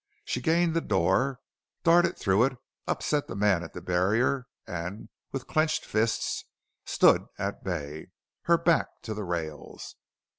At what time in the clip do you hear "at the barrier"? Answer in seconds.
3.61-4.47